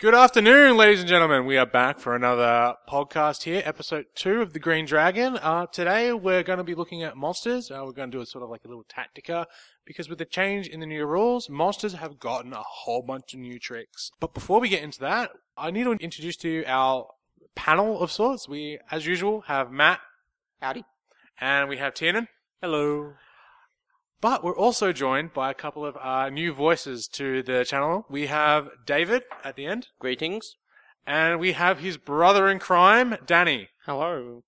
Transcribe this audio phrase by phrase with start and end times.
[0.00, 1.44] Good afternoon, ladies and gentlemen.
[1.44, 5.36] We are back for another podcast here, episode two of the Green Dragon.
[5.36, 7.70] Uh, today we're going to be looking at monsters.
[7.70, 9.44] Uh, we're going to do a sort of like a little tactica
[9.84, 13.40] because with the change in the new rules, monsters have gotten a whole bunch of
[13.40, 14.10] new tricks.
[14.20, 17.06] But before we get into that, I need to introduce to you our
[17.54, 18.48] panel of sorts.
[18.48, 20.00] We, as usual, have Matt
[20.62, 20.84] Howdy.
[21.42, 22.28] and we have Tiernan.
[22.62, 23.12] Hello.
[24.20, 28.04] But we're also joined by a couple of uh, new voices to the channel.
[28.10, 30.56] We have David at the end, Greetings.
[31.06, 33.68] and we have his brother in crime, Danny.
[33.86, 34.42] Hello.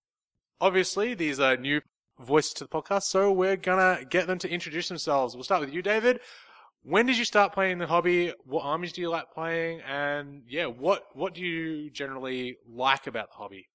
[0.61, 1.81] Obviously, these are new
[2.21, 5.35] voices to the podcast, so we're gonna get them to introduce themselves.
[5.35, 6.21] We'll start with you, David.
[6.83, 8.35] When did you start playing the hobby?
[8.45, 9.81] What armies do you like playing?
[9.83, 13.69] And yeah, what what do you generally like about the hobby?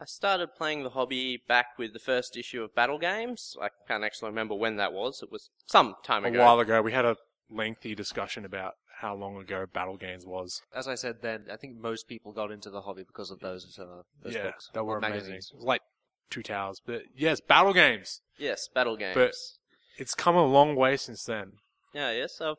[0.00, 3.56] I started playing the hobby back with the first issue of Battle Games.
[3.60, 5.22] I can't actually remember when that was.
[5.22, 6.34] It was some time ago.
[6.34, 6.44] A ago.
[6.44, 7.16] while ago, we had a
[7.50, 10.60] lengthy discussion about how long ago Battle Games was.
[10.74, 13.78] As I said then, I think most people got into the hobby because of those
[13.78, 14.70] uh, those yeah, books.
[14.74, 15.14] that were or amazing.
[15.16, 15.50] magazines.
[15.52, 15.82] It was like
[16.30, 18.20] two towers, but yes, Battle Games.
[18.38, 19.14] Yes, Battle Games.
[19.14, 19.34] But-
[19.98, 21.52] It's come a long way since then.
[21.94, 22.38] Yeah, yes.
[22.42, 22.56] I've,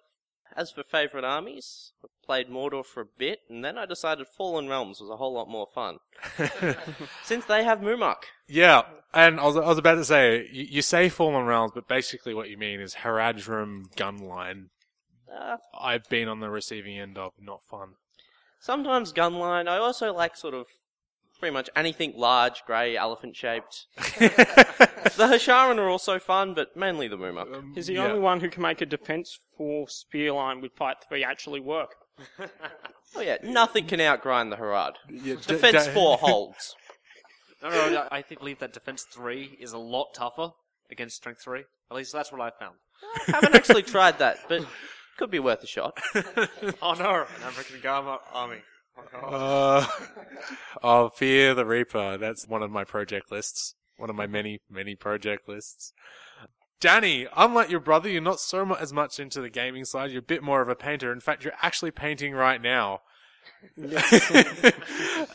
[0.56, 4.67] as for favourite armies, I played Mordor for a bit, and then I decided Fallen
[4.67, 5.98] Realms was a whole lot more fun.
[7.23, 8.23] Since they have Mumak.
[8.48, 11.88] Yeah, and I was, I was about to say, you, you say Fallen Realms, but
[11.88, 14.70] basically what you mean is Haradrim Gunline.
[15.34, 17.95] Uh, I've been on the receiving end of not fun.
[18.59, 19.67] sometimes Gunline.
[19.67, 20.67] I also like sort of
[21.38, 23.85] pretty much anything large, grey, elephant shaped.
[25.17, 27.52] The Hasharin are also fun, but mainly the Mumak.
[27.55, 28.03] Um, He's the yeah.
[28.05, 31.95] only one who can make a defense for spear line with fight three actually work.
[33.15, 34.95] Oh yeah, nothing can outgrind the Harad.
[35.09, 36.75] Yeah, d- Defense d- 4 holds.
[37.63, 40.52] No, no, no, I think, believe that defense three is a lot tougher
[40.91, 41.63] against strength three.
[41.89, 42.75] At least that's what I found.
[43.30, 44.65] I haven't actually tried that, but
[45.17, 45.97] could be worth a shot.
[46.81, 48.58] Oh no, an African Garma army.
[49.14, 49.86] Uh,
[50.84, 52.17] oh, Fear the Reaper.
[52.17, 53.76] That's one of my project lists.
[53.98, 55.94] One of my many, many project lists.
[56.80, 60.11] Danny, unlike your brother, you're not so mu- as much into the gaming side.
[60.11, 61.11] You're a bit more of a painter.
[61.11, 63.02] In fact, you're actually painting right now.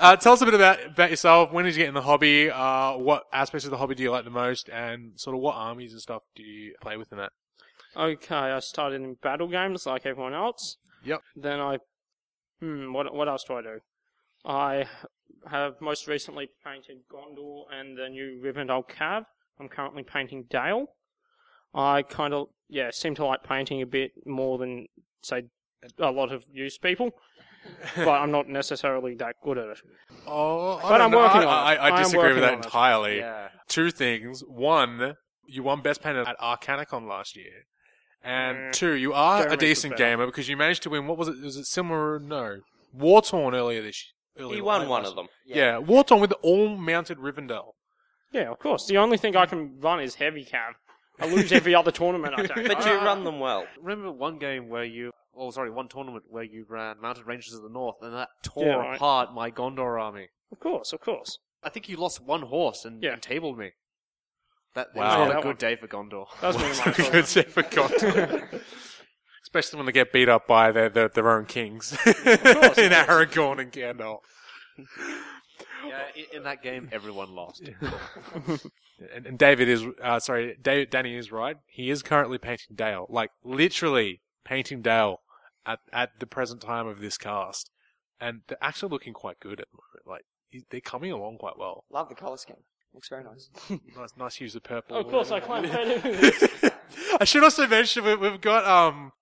[0.01, 1.53] uh, tell us a bit about, about yourself.
[1.53, 2.51] When did you get in the hobby?
[2.51, 4.69] Uh, what aspects of the hobby do you like the most?
[4.69, 7.33] And sort of what armies and stuff do you play with in that?
[7.97, 10.77] Okay, I started in battle games like everyone else.
[11.05, 11.23] Yep.
[11.35, 11.79] Then I,
[12.63, 13.81] hmm, what what else do I do?
[14.45, 14.87] I
[15.51, 19.25] have most recently painted Gondor and the new Rivendell Cav.
[19.59, 20.87] I'm currently painting Dale.
[21.75, 24.87] I kind of yeah seem to like painting a bit more than
[25.23, 25.45] say
[25.99, 27.11] a lot of used people,
[27.97, 29.79] but I'm not necessarily that good at it.
[30.27, 31.19] Oh, I But I'm know.
[31.19, 31.79] working I, on it.
[31.81, 33.19] I, I I disagree with that entirely.
[33.19, 33.49] Yeah.
[33.69, 34.43] two things.
[34.47, 37.67] One, you won Best Painter at Arcanacon last year.
[38.25, 38.73] And Mm.
[38.73, 40.05] two, you are Jeremy's a was decent better.
[40.05, 41.41] gamer because you managed to win, what was it?
[41.41, 42.19] Was it similar?
[42.19, 42.59] No.
[42.97, 45.29] Wartorn earlier this earlier He won one last- of them.
[45.45, 47.73] Yeah, Wartorn with all mounted Rivendell.
[48.31, 48.87] Yeah, of course.
[48.87, 50.75] The only thing I can run is heavy cav.
[51.21, 52.67] I lose every other tournament I take.
[52.69, 53.67] But you run them well.
[53.81, 57.63] Remember one game where you, oh sorry, one tournament where you ran Mounted Rangers of
[57.63, 58.97] the North, and that tore Yeah, right.
[58.97, 60.29] apart my Gondor army.
[60.51, 61.39] Of course, of course.
[61.63, 63.13] I think you lost one horse and, Yeah.
[63.13, 63.73] and tabled me.
[64.75, 65.21] That, that Wow.
[65.25, 66.27] was not a good day for Gondor.
[66.41, 67.93] That was one of my Good save for God.
[69.43, 72.17] Especially when they get beat up by their their, their own kings in
[72.93, 74.21] Aragorn and Gandalf.
[75.87, 77.69] yeah, in, in that game, everyone lost.
[79.15, 81.57] And, and David is uh, sorry, David, Danny is right.
[81.67, 85.21] He is currently painting Dale, like literally painting Dale
[85.67, 87.71] at at the present time of this cast,
[88.21, 90.07] and they're actually looking quite good at the moment.
[90.07, 91.85] Like they're coming along quite well.
[91.91, 92.57] Love the colour scheme.
[92.95, 93.51] Looks very nice.
[93.97, 94.97] Nice, nice use of purple.
[94.97, 95.67] Of course, I can't
[96.61, 96.71] play
[97.21, 99.13] I should also mention we, we've got um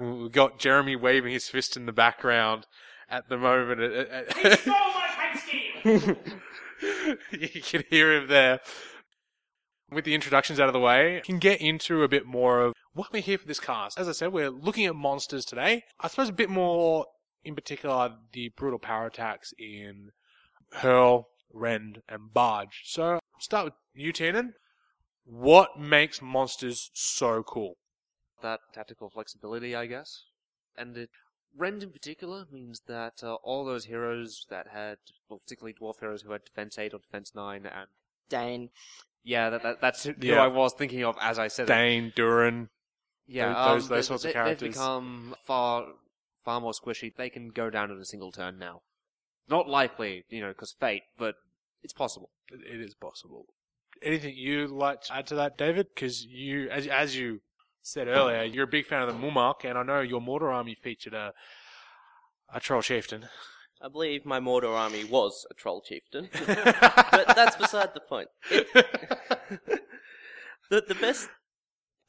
[0.00, 2.66] we've got Jeremy waving his fist in the background
[3.08, 3.80] at the moment.
[3.80, 5.04] He stole my
[7.32, 8.60] you can hear him there.
[9.90, 12.72] With the introductions out of the way, we can get into a bit more of
[12.94, 13.98] what we're here for this cast.
[13.98, 15.84] As I said, we're looking at monsters today.
[16.00, 17.06] I suppose a bit more,
[17.44, 20.10] in particular, the brutal power attacks in
[20.72, 22.82] Hurl, Rend, and Barge.
[22.84, 24.54] So, start with you, Tiernan.
[25.24, 27.74] What makes monsters so cool?
[28.42, 30.24] that tactical flexibility, I guess.
[30.76, 31.08] And it,
[31.56, 34.98] Rend in particular means that uh, all those heroes that had,
[35.30, 37.86] well, particularly dwarf heroes who had defense 8 or defense 9, and
[38.28, 38.68] Dáin.
[39.22, 40.42] yeah, that, that that's who Yeah.
[40.42, 41.72] I was thinking of as I said it.
[41.72, 42.68] Dáin, Durin.
[43.26, 44.60] Yeah, those- um, those they- sorts of characters.
[44.60, 45.86] They've become far,
[46.44, 47.14] far more squishy.
[47.16, 48.82] They can go down in a single turn now.
[49.48, 51.36] Not likely, you know, because fate, but
[51.84, 52.30] it's possible.
[52.50, 53.46] It is possible.
[54.02, 55.86] Anything you'd like to add to that, David?
[55.94, 57.42] Because you, as, as you
[57.82, 60.74] said earlier, you're a big fan of the Mumak, and I know your Mordor Army
[60.74, 61.32] featured a
[62.52, 63.28] A troll chieftain.
[63.82, 68.28] I believe my Mordor army was a troll chieftain, but that's beside the point.
[68.50, 68.66] It-
[70.70, 71.28] the the best,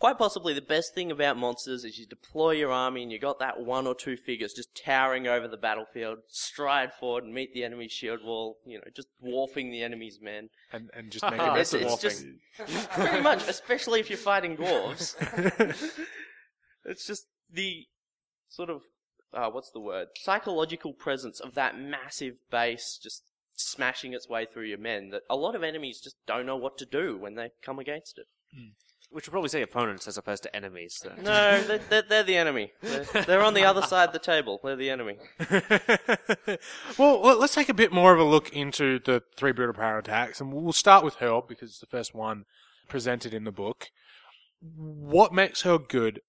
[0.05, 3.39] quite possibly the best thing about monsters is you deploy your army and you got
[3.39, 7.63] that one or two figures just towering over the battlefield, stride forward and meet the
[7.63, 8.57] enemy's shield wall.
[8.67, 10.49] You know, just dwarfing the enemy's men.
[10.71, 12.25] And, and just make a mess It's, of it's just
[12.55, 12.87] dwarfing.
[12.91, 15.15] pretty much, especially if you're fighting dwarves.
[16.85, 17.87] it's just the
[18.47, 18.83] sort of
[19.33, 23.23] uh, what's the word psychological presence of that massive base just
[23.55, 26.77] smashing its way through your men that a lot of enemies just don't know what
[26.77, 28.27] to do when they come against it.
[29.11, 31.01] We should probably say opponents as opposed to enemies.
[31.03, 31.23] Then.
[31.23, 32.73] No, they're, they're, they're the enemy.
[32.81, 34.59] They're, they're on the other side of the table.
[34.63, 35.17] They're the enemy.
[36.97, 39.99] well, let- let's take a bit more of a look into the three brutal power
[39.99, 42.45] attacks, and we'll start with Hurl because it's the first one
[42.89, 43.87] presented in the book.
[44.61, 46.21] What makes Hurl good,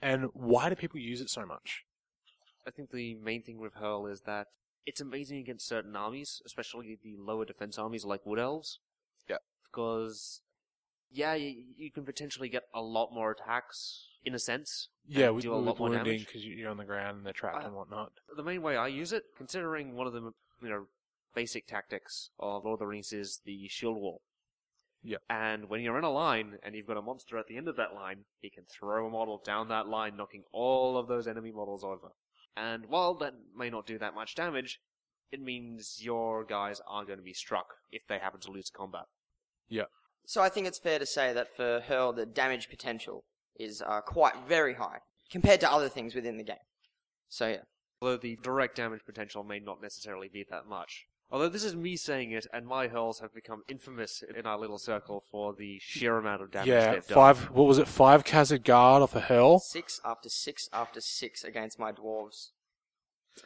[0.00, 1.82] and why do people use it so much?
[2.66, 4.46] I think the main thing with Hurl is that
[4.86, 8.78] it's amazing against certain armies, especially the lower defense armies like Wood Elves.
[9.28, 9.36] Yeah.
[9.70, 10.40] Because,
[11.14, 14.88] yeah, you, you can potentially get a lot more attacks, in a sense.
[15.06, 16.26] Yeah, do a lot more wounding damage.
[16.26, 18.12] because you're on the ground and they're trapped and whatnot.
[18.36, 20.32] The main way I use it, considering one of the,
[20.62, 20.86] you know,
[21.34, 24.22] basic tactics of Lord of the Rings is the shield wall.
[25.02, 25.18] Yeah.
[25.28, 27.76] And when you're in a line and you've got a monster at the end of
[27.76, 31.52] that line, he can throw a model down that line, knocking all of those enemy
[31.52, 32.12] models over.
[32.56, 34.80] And while that may not do that much damage,
[35.30, 39.04] it means your guys are going to be struck if they happen to lose combat.
[40.26, 43.24] So I think it's fair to say that for Hurl, the damage potential
[43.58, 44.98] is uh, quite very high
[45.30, 46.56] compared to other things within the game.
[47.28, 47.62] So yeah.
[48.00, 51.06] Although the direct damage potential may not necessarily be that much.
[51.30, 54.78] Although this is me saying it, and my hurls have become infamous in our little
[54.78, 57.14] circle for the sheer amount of damage Yeah, they've done.
[57.14, 57.38] five.
[57.50, 57.88] What was it?
[57.88, 59.58] Five Khazad Guard off a Hurl.
[59.58, 62.50] Six after six after six against my dwarves.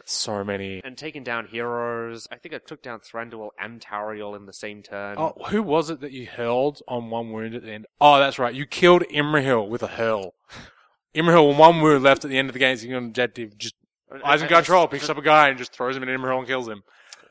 [0.04, 0.80] So many.
[0.84, 2.26] And taking down heroes.
[2.30, 5.16] I think I took down Thranduil and Tauriel in the same turn.
[5.18, 7.86] Oh, who was it that you hurled on one wound at the end?
[8.00, 8.54] Oh, that's right.
[8.54, 10.34] You killed Imrahil with a hurl.
[11.14, 13.56] Imrahil, with one wound left at the end of the game, he's on objective.
[13.58, 13.74] Just
[14.10, 16.46] And- Isengard and- Troll picks up a guy and just throws him at Imrahil and
[16.46, 16.82] kills him.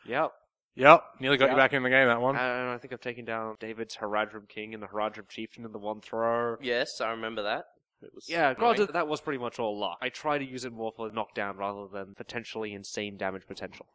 [0.06, 0.31] Yep.
[0.75, 2.36] Yep, nearly got you back in the game that one.
[2.36, 5.80] And I think I've taken down David's Haradrim King and the Haradrim Chieftain in the
[5.80, 6.57] one throw.
[6.62, 7.65] Yes, I remember that.
[8.01, 9.97] It was Yeah, granted, that was pretty much all luck.
[10.01, 13.88] I try to use it more for knockdown rather than potentially insane damage potential.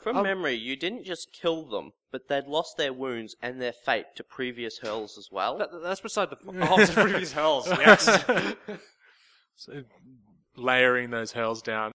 [0.00, 3.72] From Um, memory, you didn't just kill them, but they'd lost their wounds and their
[3.72, 5.56] fate to previous hurls as well.
[5.56, 7.66] That, that's beside the oh, the previous hells.
[7.68, 8.24] Yes.
[9.56, 9.84] So,
[10.56, 11.92] layering those hurls down.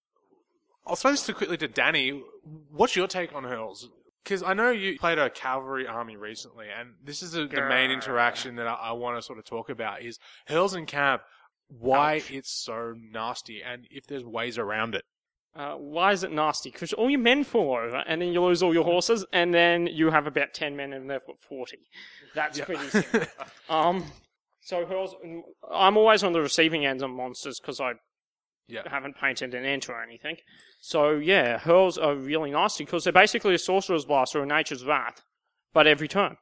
[0.86, 2.22] I'll throw this to quickly to Danny.
[2.70, 3.90] What's your take on hurls?
[4.24, 7.90] Because I know you played a cavalry army recently, and this is a, the main
[7.90, 11.22] interaction that I, I want to sort of talk about is hurls and Camp.
[11.68, 15.04] Why it's so nasty, and if there's ways around it.
[15.54, 16.70] Uh, why is it nasty?
[16.70, 19.86] Because all your men fall over, and then you lose all your horses, and then
[19.86, 21.78] you have about ten men, and they've got forty.
[22.34, 22.64] That's Yeah.
[22.66, 23.22] pretty simple.
[23.68, 24.04] um,
[24.60, 25.14] so hurls,
[25.72, 27.92] I'm always on the receiving end of monsters because I
[28.70, 28.82] Yeah.
[28.88, 30.36] haven't painted an ent or anything.
[30.80, 34.84] So yeah, hurls are really nasty because they're basically a sorcerer's blast or a nature's
[34.84, 35.22] wrath,
[35.72, 36.36] but every turn.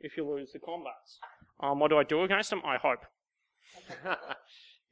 [0.00, 1.18] If you lose the combats,
[1.60, 2.62] um, what do I do against them?
[2.64, 3.04] I hope.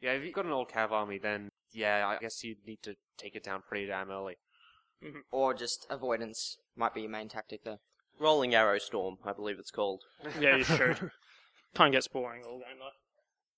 [0.00, 2.94] yeah, if you've got an old cav army, then yeah, I guess you need to
[3.16, 4.37] take it down pretty damn early.
[5.31, 7.78] Or just avoidance might be your main tactic there.
[8.18, 10.02] Rolling Arrow Storm, I believe it's called.
[10.38, 11.11] Yeah, you should.
[11.75, 12.90] Can't get boring all game though.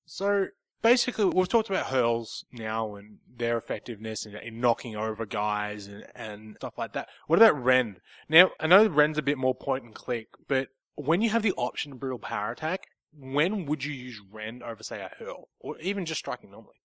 [0.06, 0.46] So
[0.82, 6.04] basically, we've talked about hurls now and their effectiveness in, in knocking over guys and,
[6.14, 7.08] and stuff like that.
[7.26, 7.96] What about Ren?
[8.28, 11.52] Now, I know Ren's a bit more point and click, but when you have the
[11.52, 12.82] option of brutal power attack,
[13.16, 15.48] when would you use Ren over, say, a hurl?
[15.60, 16.76] Or even just striking normally?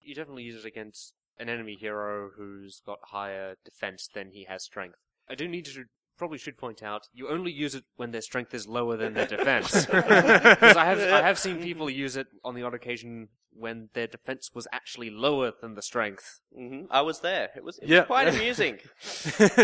[0.00, 4.64] You definitely use it against an enemy hero who's got higher defense than he has
[4.64, 4.96] strength.
[5.28, 5.84] I do need to
[6.18, 9.26] probably should point out you only use it when their strength is lower than their
[9.26, 9.86] defense.
[9.86, 14.06] Because I have I have seen people use it on the odd occasion when their
[14.06, 16.40] defense was actually lower than the strength.
[16.54, 17.48] hmm I was there.
[17.56, 18.78] It was, it was quite amusing.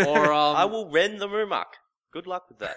[0.07, 1.71] Or um, I will rend the Rumak.
[2.13, 2.77] Good luck with that.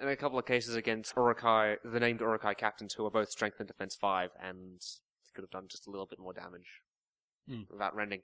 [0.00, 3.56] in a couple of cases against Uruk-hai, the named Uruk-hai captains who are both strength
[3.58, 4.80] and defense five, and
[5.34, 6.80] could have done just a little bit more damage
[7.48, 7.62] Hmm.
[7.70, 8.22] without rending.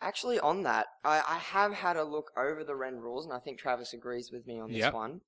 [0.00, 3.38] Actually, on that, I, I have had a look over the Ren rules, and I
[3.38, 4.92] think Travis agrees with me on this Yep.
[4.92, 5.20] one.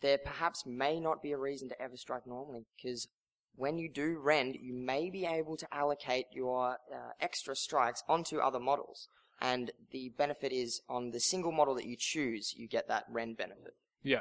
[0.00, 3.08] There perhaps may not be a reason to ever strike normally, because
[3.54, 8.38] when you do rend, you may be able to allocate your uh, extra strikes onto
[8.38, 9.08] other models.
[9.40, 13.36] And the benefit is on the single model that you choose, you get that rend
[13.36, 13.74] benefit.
[14.02, 14.20] Yeah.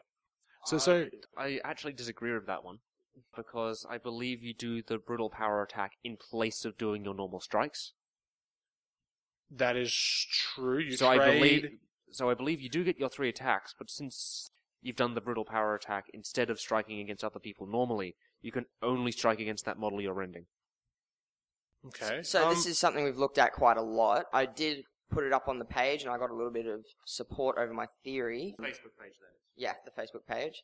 [0.66, 2.80] So, so I actually disagree with that one
[3.36, 7.40] because I believe you do the brutal power attack in place of doing your normal
[7.40, 7.94] strikes.
[9.52, 10.80] That is true.
[10.80, 11.70] You so I believe,
[12.12, 14.50] so I believe you do get your three attacks, but since
[14.82, 18.66] you've done the brutal power attack instead of striking against other people normally, you can
[18.82, 20.46] only strike against that model you're rending.
[21.86, 22.22] Okay.
[22.24, 24.26] So this Um, is something we've looked at quite a lot.
[24.34, 26.86] I did put it up on the page, and I got a little bit of
[27.06, 28.56] support over my theory.
[28.60, 29.32] Facebook page then.
[29.56, 30.64] Yeah, the Facebook page.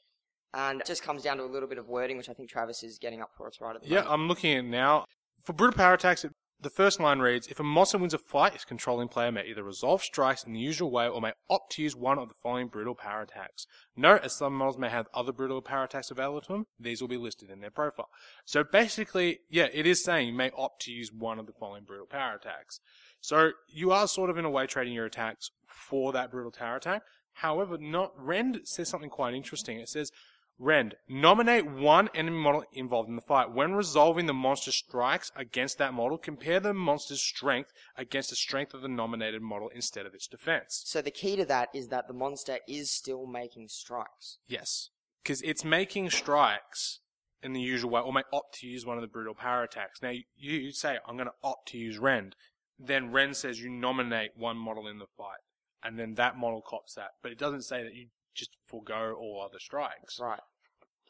[0.54, 2.82] And it just comes down to a little bit of wording, which I think Travis
[2.82, 4.14] is getting up for us right at the Yeah, moment.
[4.14, 5.06] I'm looking at it now.
[5.44, 6.32] For brutal power attacks, it,
[6.68, 9.64] the first line reads: If a monster wins a fight, its controlling player may either
[9.64, 12.68] resolve strikes in the usual way or may opt to use one of the following
[12.68, 13.68] brutal power attacks.
[13.96, 17.08] Note, as some models may have other brutal power attacks available to them, these will
[17.08, 18.10] be listed in their profile.
[18.44, 21.86] So basically, yeah, it is saying you may opt to use one of the following
[21.86, 22.82] brutal power attacks.
[23.22, 26.76] So you are sort of in a way trading your attacks for that brutal power
[26.76, 27.04] attack.
[27.36, 29.80] However, not Rend says something quite interesting.
[29.80, 30.12] It says
[30.60, 33.52] Rend, nominate one enemy model involved in the fight.
[33.52, 38.74] When resolving the monster strikes against that model, compare the monster's strength against the strength
[38.74, 40.82] of the nominated model instead of its defense.
[40.86, 44.40] So the key to that is that the monster is still making strikes.
[44.48, 44.90] Yes.
[45.22, 47.02] Because it's making strikes
[47.44, 50.02] in the usual way, or may opt to use one of the brutal power attacks.
[50.02, 52.36] Now, you, you say, I'm going to opt to use Rend.
[52.80, 55.42] Then Rend says you nominate one model in the fight.
[55.84, 57.12] And then that model cops that.
[57.22, 60.20] But it doesn't say that you just forego all other strikes.
[60.28, 60.40] Right.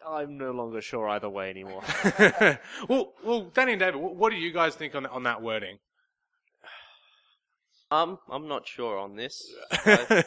[0.07, 1.81] I'm no longer sure either way anymore.
[2.87, 5.79] well, well, Danny and David, what, what do you guys think on on that wording?
[7.89, 9.49] Um, I'm not sure on this.
[9.71, 10.25] I-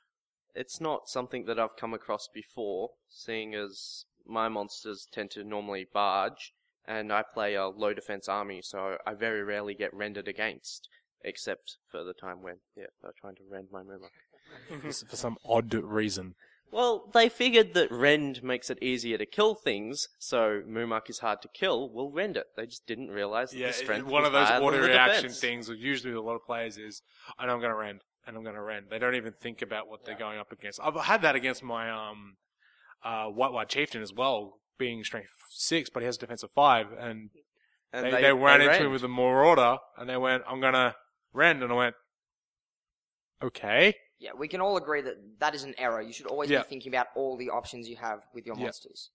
[0.54, 5.86] it's not something that I've come across before, seeing as my monsters tend to normally
[5.92, 6.52] barge,
[6.86, 10.88] and I play a low defense army, so I very rarely get rendered against,
[11.24, 14.08] except for the time when, yeah, they're trying to rend my Muma.
[15.08, 16.34] For some odd reason.
[16.70, 21.42] Well, they figured that rend makes it easier to kill things, so Mumak is hard
[21.42, 22.46] to kill, we'll rend it.
[22.56, 24.80] They just didn't realize that Yeah, the strength one was of those higher than auto
[24.80, 25.40] the reaction defense.
[25.40, 25.68] things.
[25.68, 27.02] Usually, with a lot of players is,
[27.38, 28.86] I know I'm going to rend, and I'm going to rend.
[28.90, 30.80] They don't even think about what they're going up against.
[30.82, 32.36] I've had that against my um,
[33.04, 36.50] uh, white white chieftain as well, being strength six, but he has a defense of
[36.52, 37.28] five, and,
[37.92, 38.92] And they, they, ran into him rend.
[38.92, 40.94] with a marauder, and they went, "I'm going to
[41.32, 41.96] rend," and I went,
[43.42, 46.00] "Okay." Yeah, we can all agree that that is an error.
[46.00, 46.62] You should always Yeah.
[46.62, 48.64] be thinking about all the options you have with your Yeah.
[48.64, 49.10] monsters.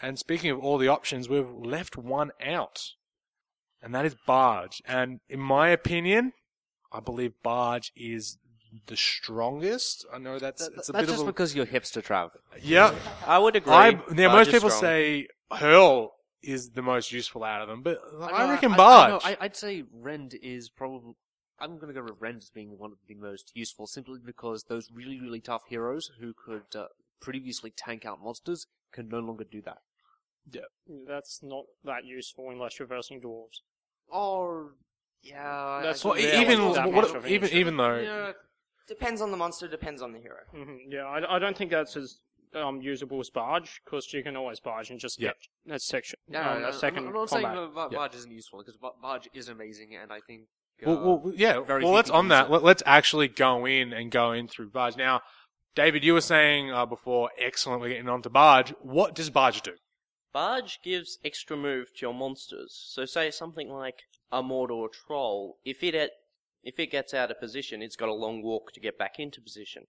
[0.00, 2.94] And speaking of all the options, we've left one out,
[3.82, 4.82] and that is Barge.
[4.86, 6.32] And in my opinion,
[6.92, 8.38] I believe Barge is
[8.86, 10.04] the strongest.
[10.12, 12.30] I know that's it's a That's bit just of a because you're hipster, Trav.
[12.60, 12.94] yeah.
[13.26, 13.72] I would agree.
[13.72, 14.80] I now Barge most is people strong.
[14.82, 16.15] say Hurl
[16.46, 19.22] is the most useful out of them, but I, know, reckon I, Barge.
[19.24, 21.14] I, would say Rend is probably.
[21.58, 24.64] I'm going to go with Rend as being one of the most useful, simply because
[24.64, 26.86] those really, really tough heroes who could uh,
[27.20, 29.78] previously tank out monsters can no longer do that.
[30.50, 30.60] Yeah.
[31.08, 33.60] That's not that useful unless you're versing dwarves.
[34.08, 34.74] Or
[35.22, 38.32] yeah, That's well, what Yeah, even that what- much of an even even though yeah,
[38.86, 40.38] Depends on the monster, depends on the hero.
[40.52, 42.18] hmm Yeah, I, I don't think that's as
[42.54, 45.28] um, usable as barge because you can always barge and just Yeah.
[45.28, 45.36] get
[45.66, 46.18] that section.
[46.28, 47.54] no, um, no, that second I'm not combat.
[47.54, 47.98] saying Bar- Yeah.
[47.98, 50.48] Barge isn't useful because Bar- Barge is amazing, and I think.
[50.84, 51.60] Uh, Well, well, yeah.
[51.60, 52.46] very Well, few let's people on use that.
[52.46, 52.50] it.
[52.52, 55.22] Let, let's actually go in and go in through Barge now.
[55.74, 57.80] David, you were saying uh, before, excellent.
[57.82, 58.70] We're getting on to Barge.
[58.80, 59.74] What does Barge do?
[60.32, 62.72] Barge gives extra move to your monsters.
[62.90, 65.58] So say something like a Mordor troll.
[65.64, 66.10] If it at,
[66.62, 69.40] if it gets out of position, it's got a long walk to get back into
[69.40, 69.86] position.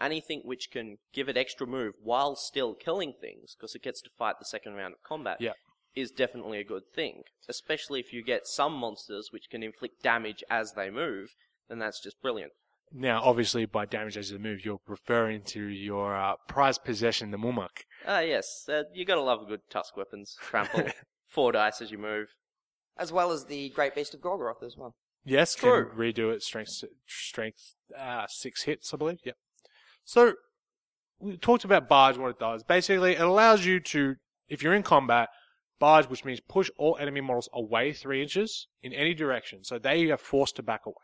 [0.00, 4.10] Anything which can give it extra move while still killing things, because it gets to
[4.18, 5.52] fight the second round of combat, Yeah.
[5.94, 7.24] is definitely a good thing.
[7.48, 11.34] Especially if you get some monsters which can inflict damage as they move,
[11.68, 12.52] then that's just brilliant.
[12.92, 17.36] Now, obviously, by damage as you move, you're referring to your uh, prized possession, the
[17.36, 17.84] Mumak.
[18.06, 20.36] Ah, yes, uh, you gotta love a good tusk weapons.
[20.40, 20.84] Trample,
[21.28, 22.28] four dice as you move.
[22.96, 24.94] As well as the Great Beast of Gorgoroth as well.
[25.24, 25.90] Yes, True.
[25.90, 26.42] can redo it.
[26.42, 29.18] Strength, strength, uh, six hits, I believe.
[29.24, 29.36] Yep.
[30.04, 30.34] So
[31.18, 32.18] we talked about barge.
[32.18, 34.16] What it does, basically, it allows you to,
[34.48, 35.28] if you're in combat,
[35.78, 40.10] barge, which means push all enemy models away three inches in any direction, so they
[40.10, 40.94] are forced to back away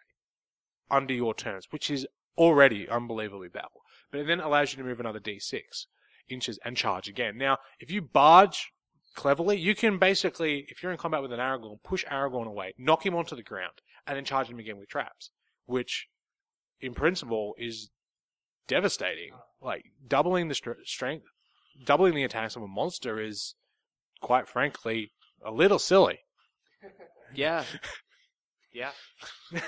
[0.90, 2.06] under your terms, which is
[2.38, 3.80] already unbelievably powerful.
[4.10, 5.60] But it then allows you to move another d6
[6.28, 7.38] inches and charge again.
[7.38, 8.72] Now, if you barge
[9.14, 13.04] cleverly, you can basically, if you're in combat with an Aragorn, push Aragorn away, knock
[13.04, 15.30] him onto the ground, and then charge him again with traps,
[15.64, 16.06] which,
[16.80, 17.90] in principle, is
[18.66, 19.30] devastating.
[19.61, 21.26] Like doubling the str- strength,
[21.85, 23.54] doubling the attacks of a monster is,
[24.20, 25.12] quite frankly,
[25.44, 26.20] a little silly.
[27.35, 27.64] yeah,
[28.73, 28.90] yeah.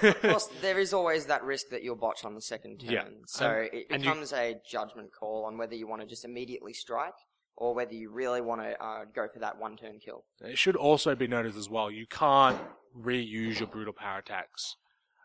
[0.02, 2.90] Of course, there is always that risk that you'll botch on the second turn.
[2.92, 3.04] Yeah.
[3.26, 6.24] So And- it and you- becomes a judgment call on whether you want to just
[6.24, 7.14] immediately strike
[7.56, 10.24] or whether you really want to uh, go for that one turn kill.
[10.42, 12.56] It should also be noted as well, you can't
[12.96, 14.76] reuse your brutal power attacks.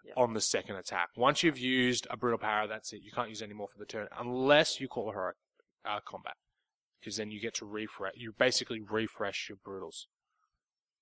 [0.06, 0.14] Yeah.
[0.18, 1.10] on the second attack.
[1.16, 3.02] Once you've used a brutal power, that's it.
[3.04, 5.36] You can't use any more for the turn unless you call heroic
[5.86, 6.34] uh, combat,
[7.00, 8.14] because then you get to refresh.
[8.16, 10.08] You basically refresh your brutals,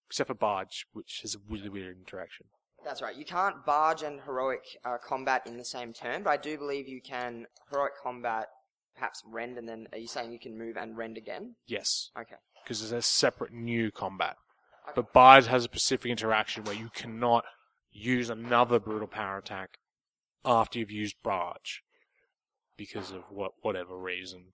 [0.07, 2.45] except for barge, which is a really weird interaction.
[2.83, 3.15] That's right.
[3.15, 6.87] You can't barge and heroic uh, combat in the same turn, but I do believe
[6.87, 8.47] you can heroic combat,
[8.95, 11.55] perhaps rend, and then are you saying you can move and rend again?
[11.67, 12.35] Yes, Okay.
[12.63, 14.35] because it's a separate new combat.
[14.85, 14.93] Okay.
[14.95, 17.45] But barge has a specific interaction where you cannot
[17.91, 19.77] use another brutal power attack
[20.45, 21.83] after you've used barge
[22.77, 24.45] because of what whatever reason.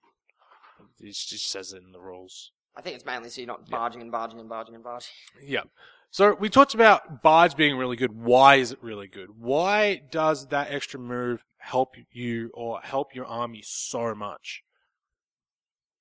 [1.00, 2.52] It just says it in the rules.
[2.76, 3.78] I think it's mainly so you're not Yeah.
[3.78, 5.12] barging and barging and barging and barging.
[5.42, 5.64] Yeah.
[6.12, 8.12] So we talked about barge being really good.
[8.12, 9.40] Why is it really good?
[9.40, 14.64] Why does that extra move help you or help your army so much?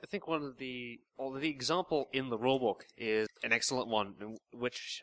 [0.03, 4.37] I think one of the, or the example in the rulebook is an excellent one,
[4.53, 5.03] which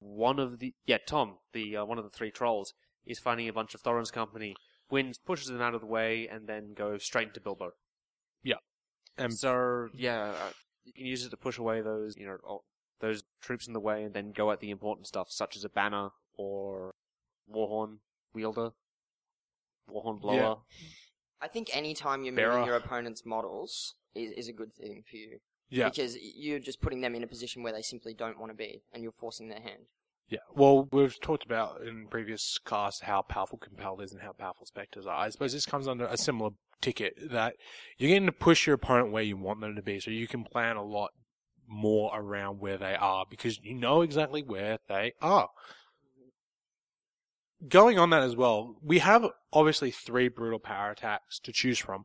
[0.00, 2.74] one of the, yeah, Tom, the uh, one of the three trolls,
[3.06, 4.56] is finding a bunch of Thorin's company,
[4.90, 7.70] wins, pushes them out of the way, and then goes straight into Bilbo.
[8.42, 8.56] Yeah,
[9.16, 10.50] and So yeah, uh,
[10.84, 12.64] you can use it to push away those, you know, all-
[13.00, 15.68] those troops in the way, and then go at the important stuff, such as a
[15.70, 16.94] banner or
[17.48, 18.00] warhorn
[18.34, 18.70] wielder,
[19.88, 20.34] warhorn blower.
[20.36, 20.54] Yeah.
[21.40, 22.52] I think any time you're Bearer.
[22.52, 25.38] moving your opponent's models is, is a good thing for you.
[25.70, 28.56] Yeah, Because you're just putting them in a position where they simply don't want to
[28.56, 29.82] be, and you're forcing their hand.
[30.28, 30.40] yeah.
[30.54, 35.06] Well, we've talked about in previous casts how powerful Compel is and how powerful Spectres
[35.06, 35.16] are.
[35.16, 36.50] I suppose this comes under a similar
[36.80, 37.54] ticket that
[37.98, 40.44] you're getting to push your opponent where you want them to be, so you can
[40.44, 41.10] plan a lot
[41.68, 45.48] more around where they are because you know exactly where they are.
[47.68, 52.04] Going on that as well, we have obviously three brutal power attacks to choose from.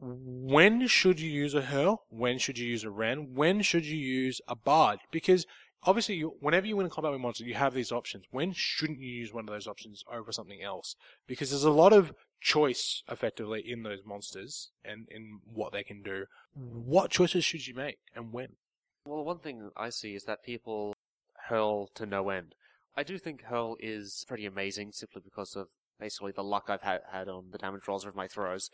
[0.00, 2.04] When should you use a hurl?
[2.08, 3.34] When should you use a ren?
[3.34, 5.00] When should you use a barge?
[5.10, 5.46] Because
[5.82, 8.24] obviously, you, whenever you win a combat with monster, you have these options.
[8.30, 10.96] When shouldn't you use one of those options over something else?
[11.26, 16.02] Because there's a lot of choice effectively in those monsters and in what they can
[16.02, 16.24] do.
[16.54, 18.56] What choices should you make and when?
[19.06, 20.94] Well, one thing I see is that people
[21.48, 22.54] hurl to no end.
[22.96, 26.98] I do think hurl is pretty amazing simply because of basically the luck I've ha-
[27.10, 28.70] had on the damage rolls of my throws.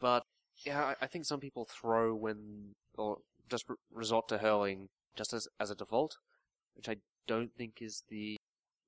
[0.00, 0.22] But
[0.64, 3.18] yeah, I, I think some people throw when or
[3.48, 6.16] just resort to hurling just as as a default,
[6.74, 8.36] which I don't think is the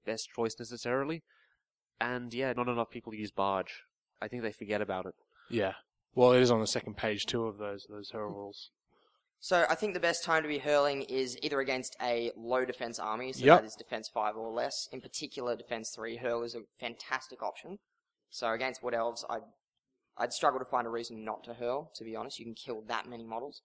[0.04, 1.22] best choice necessarily.
[2.00, 3.82] And yeah, not enough people use barge.
[4.22, 5.14] I think they forget about it.
[5.48, 5.74] Yeah.
[6.14, 8.70] Well, it is on the second page too of those those hurl rules.
[9.42, 12.98] So I think the best time to be hurling is either against a low defense
[12.98, 13.60] army, so Yep.
[13.60, 14.86] that is defense 5 or less.
[14.92, 17.78] In particular, defense 3, hurl is a fantastic option.
[18.28, 19.40] So against Wood Elves, I'd,
[20.16, 22.38] I'd struggle to find a reason not to hurl, to be honest.
[22.38, 23.62] You can kill that many models.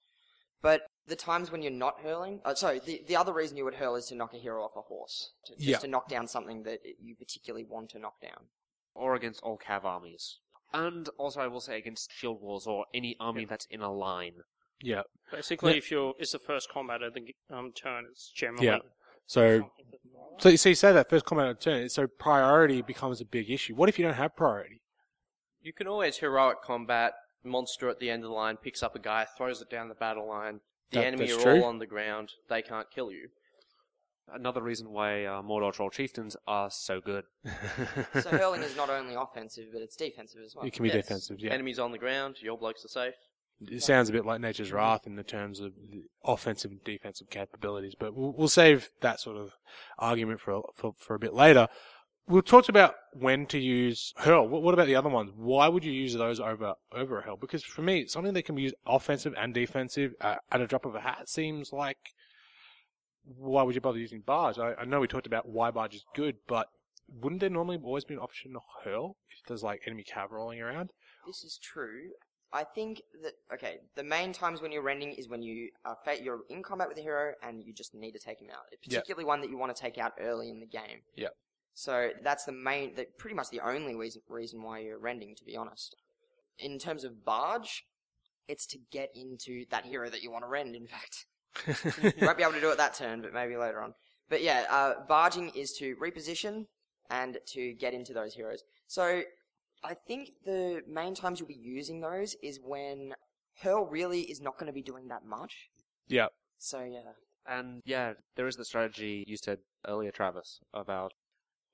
[0.62, 3.76] But the times when you're not hurling, uh, sorry, the, the other reason you would
[3.76, 5.32] hurl is to knock a hero off a horse.
[5.46, 5.78] To, just Yeah.
[5.80, 8.48] to knock down something that you particularly want to knock down.
[8.98, 10.40] or against all cav armies.
[10.72, 14.36] And also, I will say against shield walls or any army that's in a line.
[14.82, 15.02] Yeah.
[15.32, 15.78] Basically, Yeah.
[15.80, 18.80] if you're it's the first combat of the um, turn, it's generally Yeah.
[19.28, 19.70] So
[20.40, 23.76] So, so you say that first comment on turn, so priority becomes a big issue.
[23.76, 24.82] What if you don't have priority?
[25.66, 29.00] You can always heroic combat, monster at the end of the line picks up a
[29.00, 30.60] guy, throws it down the battle line.
[30.92, 31.62] The That- enemy that's are true.
[31.64, 32.30] all on the ground.
[32.50, 33.30] They can't kill you.
[34.32, 37.26] Another reason why uh, Mordor Troll Chieftains are so good.
[38.22, 40.66] So hurling is not only offensive, but it's defensive as well.
[40.66, 40.98] it can be Yes.
[40.98, 41.52] defensive, yeah.
[41.52, 43.16] Enemies on the ground, your blokes are safe.
[43.62, 47.30] It sounds a bit like Nature's Wrath in the terms of the offensive and defensive
[47.30, 49.52] capabilities, but we'll, we'll save that sort of
[49.98, 51.68] argument for, for for a bit later.
[52.28, 54.48] We've talked about when to use hurl.
[54.48, 55.32] What, what about the other ones?
[55.36, 57.38] Why would you use those over over a hurl?
[57.38, 60.68] Because for me, it's something that can be used offensive and defensive uh, at a
[60.68, 61.98] drop of a hat seems like.
[63.38, 64.60] Why would you bother using barge?
[64.60, 66.68] I, I know we talked about why barge is good, but
[67.22, 70.62] wouldn't there normally always be an option to hurl if there's like enemy cav rolling
[70.62, 70.92] around?
[71.26, 72.10] This is true.
[72.54, 76.24] I think that okay, the main times when you're rending is when you are fa-
[76.24, 78.66] you're in combat with a hero and you just need to take him out.
[78.84, 81.02] Particularly one that you want to take out early in the game.
[81.16, 81.30] Yeah.
[81.76, 85.46] So that's the main, the, pretty much the only reason reason why you're rending, to
[85.46, 85.96] be honest.
[86.58, 87.84] In terms of barge,
[88.48, 90.76] it's to get into that hero that you want to rend.
[90.76, 91.26] In fact,
[92.18, 93.94] you won't be able to do it that turn, but maybe later on.
[94.30, 96.66] But yeah, uh, barging is to reposition
[97.10, 98.64] and to get into those heroes.
[98.88, 99.22] So
[99.84, 103.14] I think the main times you'll be using those is when
[103.62, 105.70] Hurl really is not going to be doing that much.
[106.08, 106.28] yeah.
[106.58, 107.12] So yeah,
[107.46, 111.12] And yeah, there is the strategy you said earlier, Travis, about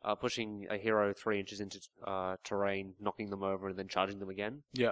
[0.04, 4.20] uh, pushing a hero three inches into uh, terrain, knocking them over, and then charging
[4.20, 4.64] them again.
[4.74, 4.92] Yeah.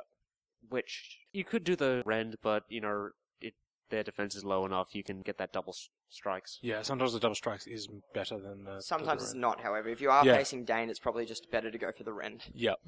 [0.70, 3.10] Which you could do the rend, but you know
[3.42, 3.54] it
[3.90, 6.60] their defense is low enough, you can get that double s- strikes.
[6.62, 8.82] Yeah, sometimes the double strikes is better than the.
[8.82, 9.90] Sometimes the it's not, however.
[9.90, 10.36] If you are Yeah.
[10.36, 12.44] facing Dáin, it's probably just better to go for the Rend.
[12.54, 12.80] Yep.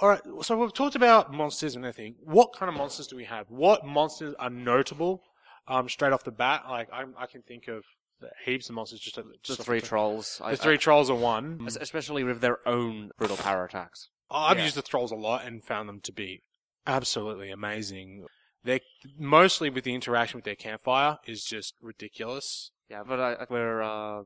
[0.00, 2.16] All right, so we've talked about monsters and everything.
[2.20, 3.46] What kind of monsters do we have?
[3.48, 5.22] What monsters are notable?
[5.68, 7.84] Um, straight off the bat, like I, I can think of
[8.44, 9.00] heaps of monsters.
[9.00, 10.40] Just, The just off three trolls.
[10.48, 11.66] The three trolls are one.
[11.80, 14.08] especially with their own brutal power attacks.
[14.30, 14.64] I've Yeah.
[14.64, 16.42] used the trolls a lot and found them to be
[16.86, 18.26] absolutely amazing.
[18.62, 18.80] They're
[19.18, 22.70] mostly with the interaction with their campfire is just ridiculous.
[22.88, 24.22] Yeah, but I, I- we're uh,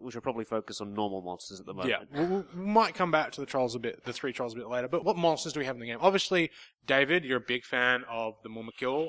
[0.00, 1.90] we should probably focus on normal monsters at the moment.
[2.12, 4.56] Yeah, we, we might come back to the trolls a bit, the three trolls a
[4.56, 4.86] bit later.
[4.86, 5.98] But what monsters do we have in the game?
[6.02, 6.50] Obviously,
[6.86, 9.08] David, you're a big fan of the Mumakil.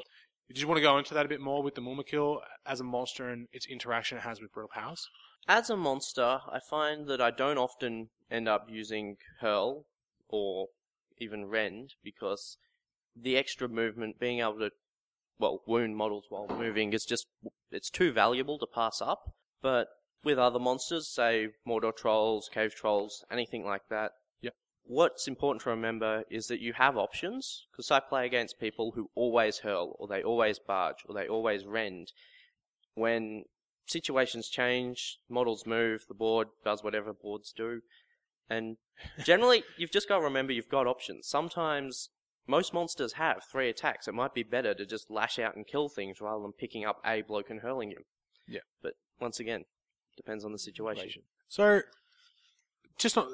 [0.49, 2.83] Did you want to go into that a bit more with the Mumakil as a
[2.83, 5.07] monster and its interaction it has with Brutal Powers?
[5.47, 9.85] As a monster, I find that I don't often end up using Hurl
[10.27, 10.69] or
[11.19, 12.57] even Rend because
[13.15, 14.71] the extra movement, being able to,
[15.37, 17.27] well, wound models while moving is just,
[17.71, 19.31] it's too valuable to pass up.
[19.61, 19.89] But
[20.23, 24.13] with other monsters, say Mordor trolls, cave trolls, anything like that.
[24.89, 29.11] What's important to remember is that you have options because I play against people who
[29.13, 32.11] always hurl or they always barge or they always rend.
[32.95, 33.43] When
[33.85, 37.81] situations change, models move, the board does whatever boards do.
[38.49, 38.77] And
[39.23, 41.27] generally, you've just got to remember you've got options.
[41.27, 42.09] Sometimes
[42.47, 44.07] most monsters have three attacks.
[44.07, 46.99] It might be better to just lash out and kill things rather than picking up
[47.05, 48.05] a bloke and hurling him.
[48.47, 48.61] Yeah.
[48.81, 49.65] But once again,
[50.17, 51.21] depends on the situation.
[51.47, 51.81] So,
[52.99, 53.27] just not,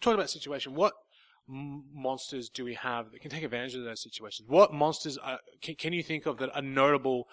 [0.00, 0.74] talk about situation.
[0.74, 0.94] What
[1.48, 4.48] m- monsters do we have that can take advantage of those situations?
[4.48, 7.28] What monsters are, can, can you think of that are notable,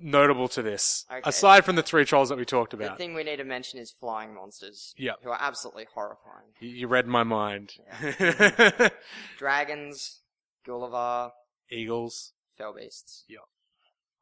[0.00, 1.04] notable to this?
[1.10, 1.20] Okay.
[1.24, 3.80] Aside from the three trolls that we talked about, The thing we need to mention
[3.80, 4.94] is flying monsters.
[4.96, 5.16] Yep.
[5.24, 6.46] Who are absolutely horrifying.
[6.60, 7.72] You, you read my mind.
[9.38, 10.20] Dragons,
[10.66, 11.30] Gullivar,
[11.70, 12.32] Eagles.
[12.56, 13.24] Fell Beasts.
[13.28, 13.38] Yeah,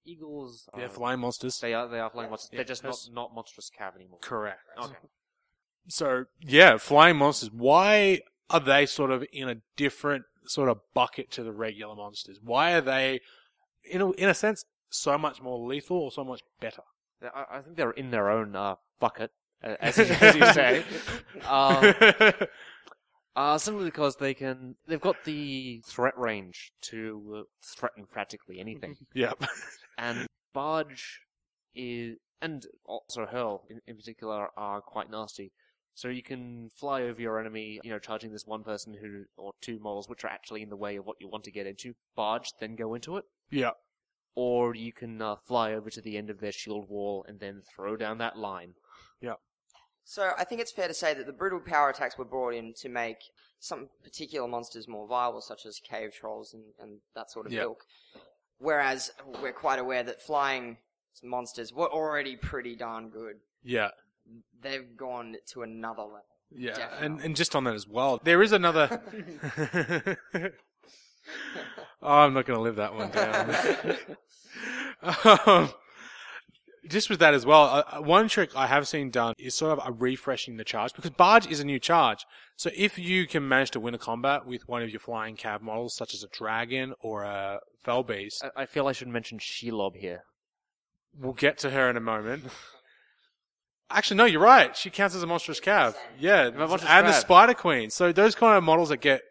[0.04, 0.68] Eagles.
[0.76, 1.58] They're flying monsters.
[1.58, 2.50] They are they are flying monsters.
[2.52, 2.58] Yeah.
[2.58, 4.18] They're just not not monstrous cav anymore.
[4.20, 4.60] Correct.
[4.78, 4.94] Okay.
[5.88, 7.50] So, yeah, flying monsters.
[7.50, 8.20] Why
[8.50, 12.38] are they sort of in a different sort of bucket to the regular monsters?
[12.42, 13.20] Why are they,
[13.88, 16.82] in a, in a sense, so much more lethal or so much better?
[17.22, 19.30] I, I think they're in their own uh, bucket,
[19.62, 20.84] as, you- as you say.
[21.44, 22.32] Uh,
[23.36, 27.42] uh, simply because they can, they've got the threat range to uh,
[27.76, 28.96] threaten practically anything.
[29.14, 29.42] yep.
[29.98, 31.20] and Barge
[31.74, 35.52] is, and also Hurl in, in particular, are quite nasty.
[35.96, 39.52] So you can fly over your enemy, you know, charging this one person who, or
[39.62, 41.94] two models, which are actually in the way of what you want to get into,
[42.14, 43.24] barge, then go into it.
[43.50, 43.70] Yeah.
[44.34, 47.62] Or you can uh, fly over to the end of their shield wall and then
[47.74, 48.74] throw down that line.
[49.22, 49.36] Yeah.
[50.04, 52.74] So I think it's fair to say that the brutal power attacks were brought in
[52.82, 53.16] to make
[53.58, 57.62] some particular monsters more viable, such as cave trolls and, and that sort of Yeah.
[57.62, 57.80] ilk.
[58.58, 60.76] Whereas we're quite aware that flying
[61.22, 63.36] monsters were already pretty darn good.
[63.64, 63.88] Yeah.
[64.60, 66.24] They've gone to another level.
[66.50, 66.70] Yeah.
[66.70, 67.24] And, Definitely.
[67.24, 69.02] and just on that as well, there is another.
[72.02, 73.54] oh, I'm not going to live that one down.
[75.46, 75.70] um,
[76.88, 79.78] just with that as well, uh, uh, one trick I have seen done is sort
[79.78, 82.24] of a refreshing the charge because barge is a new charge.
[82.56, 85.60] So if you can manage to win a combat with one of your flying cav
[85.60, 89.38] models, such as a dragon or a fell beast, I, I feel I should mention
[89.38, 90.22] Shelob here.
[91.18, 92.44] we'll get to her in a moment.
[93.90, 94.76] Actually, no, you're right.
[94.76, 95.94] She counts as a monstrous cav.
[96.18, 97.90] Yeah, monstrous and the spider queen.
[97.90, 99.22] So those kind of models that get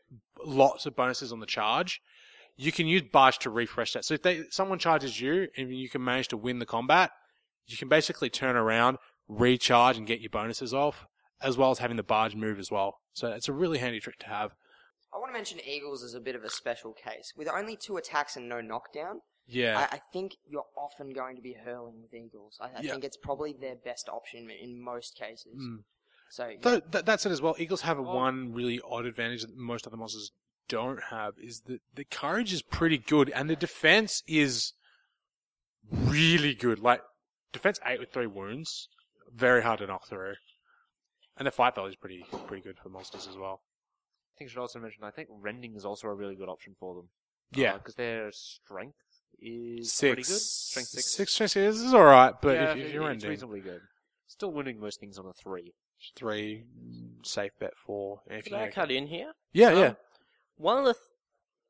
[0.45, 2.01] lots of bonuses on the charge,
[2.55, 4.05] you can use barge to refresh that.
[4.05, 7.11] So if they someone charges you and you can manage to win the combat,
[7.67, 11.05] you can basically turn around, recharge, and get your bonuses off,
[11.41, 12.99] as well as having the barge move as well.
[13.13, 14.51] So it's a really handy trick to have.
[15.13, 17.33] I want to mention Eagles as a bit of a special case.
[17.35, 21.41] With only two attacks and no knockdown, Yeah, I, I think you're often going to
[21.41, 22.57] be hurling with Eagles.
[22.59, 22.91] I, I Yeah.
[22.91, 25.55] think it's probably their best option in most cases.
[25.61, 25.83] Mm.
[26.29, 26.57] So yeah.
[26.61, 27.55] Though, th- that's it as well.
[27.59, 30.31] Eagles have a Well- one really odd advantage that most other monsters
[30.67, 34.73] don't have is that the courage is pretty good and the defense is
[35.91, 36.79] really good.
[36.79, 37.01] Like
[37.53, 38.89] defense eight with three wounds,
[39.33, 40.33] very hard to knock through.
[41.37, 43.61] And the fight value is pretty pretty good for monsters as well.
[44.35, 46.75] I think I should also mention, I think rending is also a really good option
[46.79, 47.09] for them.
[47.53, 48.97] Yeah, Because their strength
[49.41, 50.41] is six, pretty good.
[50.41, 51.05] Strength six.
[51.05, 53.81] six, strength six is all right, but yeah, if, if you're ending reasonably good.
[54.27, 55.73] Still winning most things on a three.
[56.15, 56.65] three,
[57.23, 58.21] safe bet four.
[58.29, 59.33] If you I cut in here?
[59.53, 59.93] yeah, Um, yeah,
[60.57, 61.03] One of the th-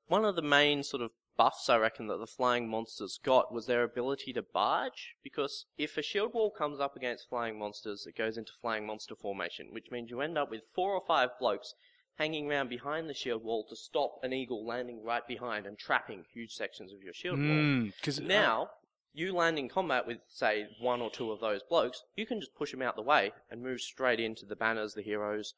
[0.07, 3.65] one of the main sort of buffs I reckon that the flying monsters got was
[3.65, 5.15] their ability to barge.
[5.23, 9.15] Because if a shield wall comes up against flying monsters, it goes into flying monster
[9.15, 11.73] formation, which means you end up with four or five blokes
[12.17, 16.23] hanging around behind the shield wall to stop an eagle landing right behind and trapping
[16.33, 17.47] huge sections of your shield wall.
[17.47, 18.69] Mm, cause Now,
[19.13, 22.55] you land in combat with, say, one or two of those blokes, you can just
[22.55, 25.53] push them out the way and move straight into the banners, the heroes.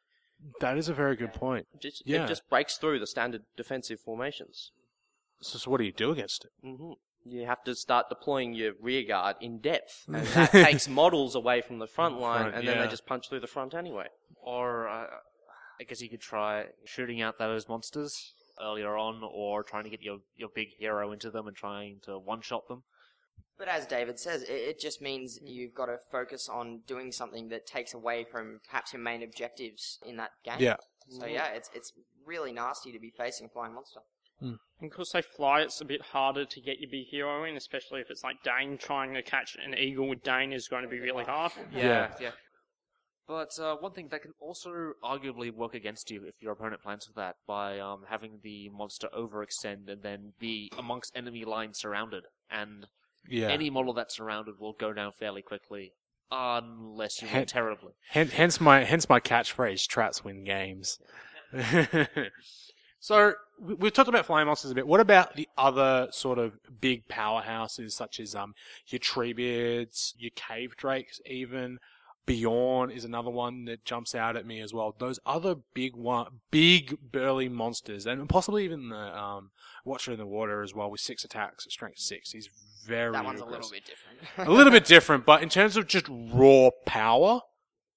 [0.60, 1.66] that is a very good point.
[1.82, 2.24] Just, Yeah.
[2.26, 4.72] It just breaks through the standard defensive formations.
[5.42, 6.52] So, so what do you do against it?
[6.64, 6.94] hmm
[7.24, 11.62] You have to start deploying your rear guard in depth, and that takes models away
[11.62, 14.08] from the front line, Front, and then they just punch through the front anyway.
[14.42, 15.08] Or uh,
[15.80, 20.02] I guess you could try shooting out those monsters earlier on, or trying to get
[20.02, 22.84] your your big hero into them and trying to one shot them.
[23.58, 25.48] But as David says, it, it just means hmm.
[25.48, 30.00] you've got to focus on doing something that takes away from perhaps your main objectives
[30.06, 30.60] in that game.
[30.60, 30.76] Yeah.
[31.10, 31.94] So yeah, it's it's
[32.26, 34.02] really nasty to be facing a flying monster.
[34.40, 34.56] Hmm.
[34.80, 38.02] And because they fly, it's a bit harder to get your big hero in, especially
[38.02, 41.00] if it's like Dáin trying to catch an eagle with Dáin is going to be
[41.00, 41.52] really hard.
[41.74, 42.12] Yeah.
[42.22, 42.32] yeah.
[43.28, 47.06] But uh, one thing that can also arguably work against you if your opponent plans
[47.06, 52.24] for that by um, having the monster overextend and then be amongst enemy lines surrounded,
[52.50, 52.88] and
[53.28, 53.50] Yeah.
[53.50, 55.92] any model that's surrounded will go down fairly quickly,
[56.32, 57.94] unless you Hen- roll terribly.
[58.10, 60.98] Hence, hence my hence my catchphrase: "Traps win games."
[63.00, 64.88] so we- we've talked about flying monsters a bit.
[64.88, 68.54] What about the other sort of big powerhouses, such as um
[68.88, 71.80] your treebeards, your cave drakes, even
[72.28, 74.94] Beorn is another one that jumps out at me as well.
[75.00, 79.50] Those other big one, big burly monsters, and possibly even the um
[79.86, 82.32] Watcher in the Water as well, with six attacks, strength six.
[82.32, 82.50] He's
[82.86, 84.20] very That one's a little bit different.
[84.50, 87.40] a little bit different, but in terms of just raw power,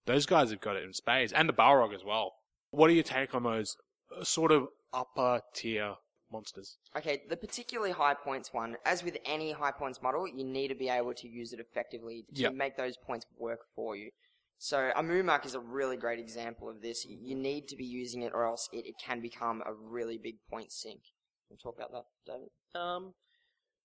[0.06, 2.32] those guys have got it in spades, and the Balrog as well.
[2.70, 3.76] What do you take on those
[4.16, 5.94] uh, sort of upper tier
[6.30, 6.76] monsters?
[6.96, 10.74] Okay, the particularly high points one, as with any high points model, you need to
[10.74, 12.54] be able to use it effectively to Yep.
[12.54, 14.10] make those points work for you.
[14.58, 17.06] So a Mumak is a really great example of this.
[17.06, 20.18] You you need to be using it or else it, it can become a really
[20.18, 21.00] big point sink.
[21.48, 22.50] Can we talk about that, David?
[22.74, 23.14] Um,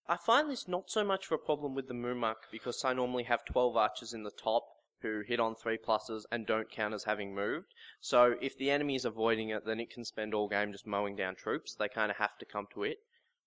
[0.07, 3.23] I find this not so much of a problem with the Mumak because I normally
[3.23, 4.63] have 12 archers in the top
[5.01, 7.73] who hit on 3 pluses and don't count as having moved.
[8.01, 11.15] So if the enemy is avoiding it, then it can spend all game just mowing
[11.15, 11.75] down troops.
[11.75, 12.97] They kind of have to come to it.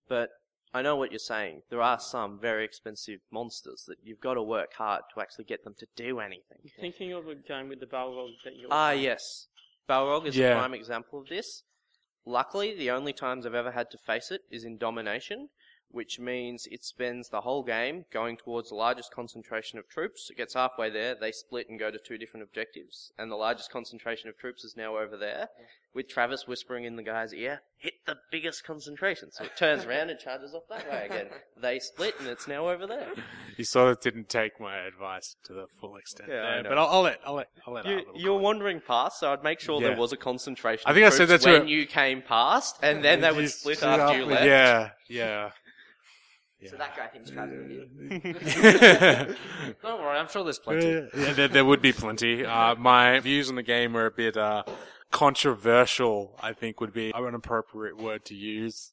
[0.08, 0.30] But
[0.72, 1.62] I know what you're saying.
[1.70, 5.64] There are some very expensive monsters that you've got to work hard to actually get
[5.64, 6.58] them to do anything.
[6.78, 8.68] Thinking of a game with the Balrog that you're.
[8.70, 9.48] Ah, yes.
[9.88, 10.56] Balrog is Yeah.
[10.56, 11.62] a prime example of this.
[12.26, 15.48] Luckily, the only times I've ever had to face it is in Domination,
[15.90, 20.28] which means it spends the whole game going towards the largest concentration of troops.
[20.30, 23.70] It gets halfway there, they split and go to two different objectives, and the largest
[23.70, 25.48] concentration of troops is now over there,
[25.94, 29.30] with Travis whispering in the guy's ear, hit the biggest concentration.
[29.32, 31.26] So it turns around and charges off that way again.
[31.60, 33.08] They split and it's now over there.
[33.56, 36.86] You sort of didn't take my advice to the full extent Yeah, there, but I'll,
[36.86, 38.42] I'll let I'll let I'll let you, You're comment.
[38.42, 39.88] wandering past, so I'd make sure Yeah.
[39.88, 40.84] there was a concentration.
[40.86, 43.32] I think of I said troops that when a- you came past, and then they
[43.32, 44.44] would split split after you left.
[44.44, 45.50] Yeah, yeah.
[46.66, 49.36] So that guy thinks Travis is an idiot.
[49.82, 50.88] Don't worry, I'm sure there's plenty.
[50.88, 52.44] Yeah, yeah, there, there would be plenty.
[52.44, 54.64] Uh, my views on the game are a bit uh,
[55.12, 56.36] controversial.
[56.42, 58.92] I think would be an appropriate word to use.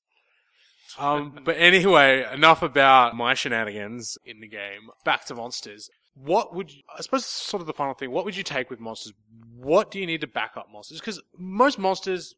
[1.00, 4.90] Um, but anyway, enough about my shenanigans in the game.
[5.04, 5.90] Back to monsters.
[6.14, 8.12] What would you, I suppose sort of the final thing?
[8.12, 9.14] What would you take with monsters?
[9.58, 11.00] What do you need to back up monsters?
[11.00, 12.36] Because most monsters,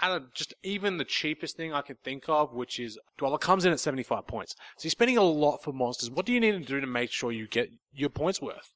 [0.00, 3.64] out of just even the cheapest thing I can think of, which is Dweller, comes
[3.64, 4.54] in at seventy five points.
[4.76, 6.10] So you're spending a lot for monsters.
[6.10, 8.72] What do you need to do to make sure you get your points worth?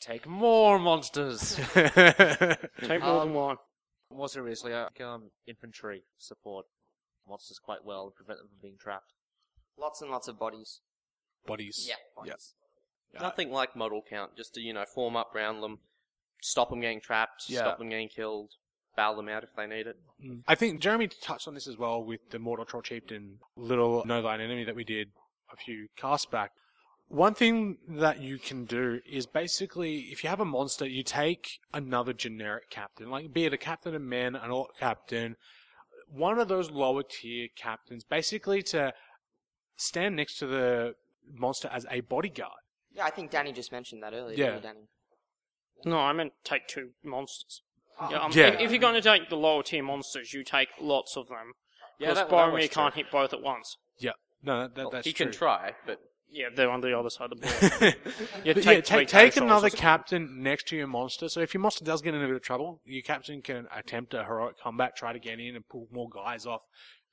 [0.00, 1.56] Take more monsters.
[1.74, 3.56] Take more than one.
[4.12, 6.66] More seriously, I think um, infantry support
[7.28, 9.12] monsters quite well and prevent them from being trapped.
[9.78, 10.80] Lots and lots of bodies.
[11.46, 11.86] Bodies.
[11.88, 12.54] Yeah, bodies.
[13.20, 15.78] Nothing like model count, just to you know form up round them,
[16.42, 17.60] stop them getting trapped, Yeah.
[17.60, 18.50] stop them getting killed,
[19.00, 19.96] bail them out if they need it.
[20.24, 20.42] Mm.
[20.46, 24.20] I think Jeremy touched on this as well with the Mordor Troll Chieftain little Know
[24.20, 25.08] Thine Enemy that we did
[25.52, 26.52] a few casts back.
[27.08, 31.58] One thing that you can do is basically, if you have a monster, you take
[31.72, 35.36] another generic captain, like be it a captain of men, an orc captain,
[36.08, 38.92] one of those lower tier captains, basically to
[39.76, 40.94] stand next to the
[41.32, 42.52] monster as a bodyguard.
[42.92, 44.36] Yeah, I think Danny just mentioned that earlier.
[44.36, 44.58] Yeah.
[44.60, 44.86] Danny?
[45.84, 47.62] No, I meant take two monsters.
[48.10, 48.46] Yeah, um, Yeah.
[48.48, 51.52] If, if you're going to take the lower tier monsters, you take lots of them.
[51.98, 52.98] Yeah, Because that- that Boromir can't too.
[53.02, 53.76] hit both at once.
[53.98, 54.12] Yeah.
[54.42, 55.26] No, that, that, Well, that's he true.
[55.26, 55.98] can try, but
[56.32, 57.46] Yeah, they're on the other side of the
[57.80, 57.96] board.
[58.44, 59.80] Yeah, But take yeah, three take, take K-Souls or another something.
[59.80, 61.28] captain next to your monster.
[61.28, 64.14] So if your monster does get in a bit of trouble, your captain can attempt
[64.14, 66.62] a heroic combat, try to get in and pull more guys off,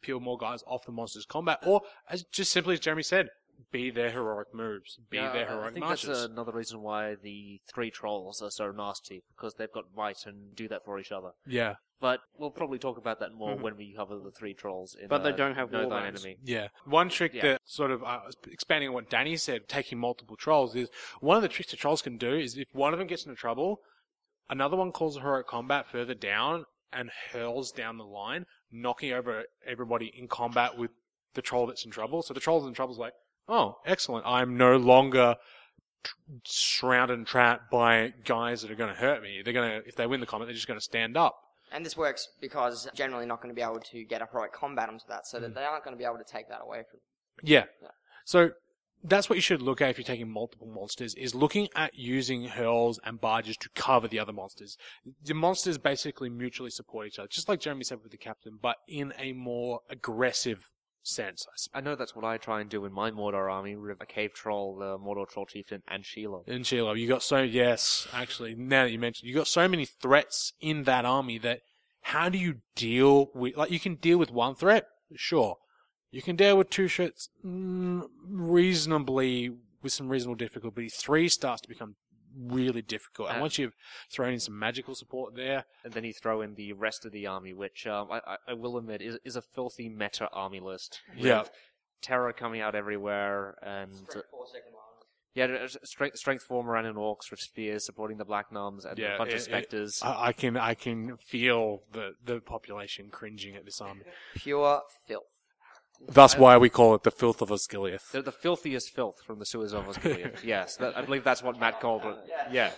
[0.02, 3.28] peel more guys off the monster's combat, or as just simply as Jeremy said,
[3.72, 6.08] be their heroic moves, be Yeah, their I- I think marches.
[6.10, 10.56] that's another reason why the three trolls are so nasty because they've got might and
[10.56, 11.32] do that for each other.
[11.46, 13.62] Yeah, But we'll probably talk about that more Mhm.
[13.62, 14.94] when we cover the three trolls.
[14.94, 16.38] In, But they uh, don't have Know war Thine enemy.
[16.44, 16.68] yeah.
[16.86, 17.42] One trick Yeah.
[17.54, 20.90] that sort of uh, expanding on what Danny said, taking multiple trolls is
[21.22, 23.36] one of the tricks that trolls can do is if one of them gets into
[23.36, 23.82] trouble,
[24.50, 29.46] another one calls a heroic combat further down and hurls down the line, knocking over
[29.66, 30.92] everybody in combat with
[31.34, 32.22] the troll that's in trouble.
[32.22, 33.14] So the troll's in trouble is like,
[33.48, 34.26] oh, excellent.
[34.26, 35.36] I'm no longer
[36.04, 36.14] tr-
[36.46, 39.42] surrounded and trapped by guys that are going to hurt me.
[39.44, 41.36] They're going to, if they win the combat, they're just going to stand up.
[41.72, 44.88] And this works because generally not going to be able to get a heroic combat
[44.88, 45.54] onto that, so that hmm.
[45.54, 47.00] they aren't going to be able to take that away from.
[47.44, 47.66] Yeah.
[47.82, 47.90] Yeah.
[48.26, 48.52] So
[49.04, 52.46] that's what you should look at if you're taking multiple monsters is looking at using
[52.46, 54.78] hurls and barges to cover the other monsters.
[55.24, 58.78] The monsters basically mutually support each other, just like Jeremy said with the captain, but
[58.88, 60.70] in a more aggressive
[61.08, 61.48] sense.
[61.74, 64.34] I know that's what I try and do in my Mordor army with a cave
[64.34, 66.48] troll, the Mordor troll chieftain, and Shelob.
[66.48, 69.86] In Shelob, you got so yes, actually, now that you mentioned, you got so many
[69.86, 71.62] threats in that army that
[72.02, 73.58] how do you deal with?
[73.58, 75.58] Like, you can deal with one threat, sure.
[76.12, 80.90] You can deal with two threats mm, reasonably with some reasonable difficulty.
[80.90, 81.96] Three starts to become
[82.36, 83.76] really difficult, and Uh, once you've
[84.12, 87.28] thrown in some magical support there, And then you throw in the rest of the
[87.28, 91.02] army, which um, I, I, I will admit is, is a filthy meta army list.
[91.16, 91.44] Yeah.
[92.02, 94.84] Terror coming out everywhere, and Four second line.
[95.34, 99.18] yeah, strength, strength four Morannon orcs with spears supporting the Black Noms, and Yeah, a
[99.18, 100.02] bunch it- of it- specters.
[100.04, 104.04] I, I can I can feel the the population cringing at this army.
[104.36, 105.24] Pure filth.
[106.10, 108.12] That's why we call it the filth of Osgiliath.
[108.12, 110.42] They're the filthiest filth from the sewers of Osgiliath.
[110.44, 112.18] yes, that, I believe that's what Matt called it.
[112.52, 112.72] Yeah.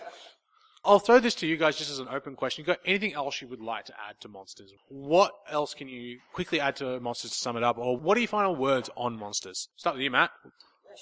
[0.84, 2.62] I'll throw this to you guys just as an open question.
[2.62, 4.72] You got anything else you would like to add to monsters?
[4.88, 8.20] What else can you quickly add to monsters to sum it up, or what are
[8.20, 9.68] your final words on monsters?
[9.76, 10.30] Start with you, Matt.
[10.44, 10.50] Yeah,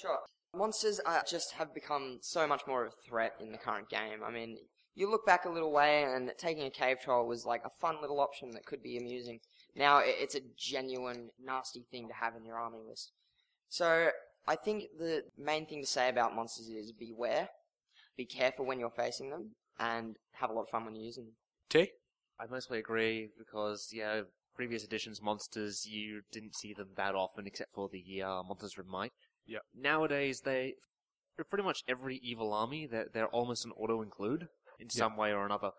[0.01, 0.19] sure.
[0.53, 4.21] Monsters are just have become so much more of a threat in the current game.
[4.25, 4.57] I mean,
[4.95, 8.01] you look back a little way, and taking a cave troll was like a fun
[8.01, 9.39] little option that could be amusing.
[9.79, 13.13] Now it's a genuine nasty thing to have in your army list.
[13.69, 14.09] So
[14.45, 17.47] I think the main thing to say about monsters is beware,
[18.17, 21.23] be careful when you're facing them, and have a lot of fun when you're using
[21.25, 21.33] them.
[21.69, 21.91] T.
[22.41, 24.21] I mostly agree because yeah,
[24.53, 28.85] previous editions monsters you didn't see them that often except for the uh, monsters of
[28.85, 29.13] might.
[29.47, 29.61] Yep.
[29.73, 30.73] Nowadays they,
[31.37, 35.31] for pretty much every evil army, they're they're almost an auto include in some way
[35.31, 35.71] or another.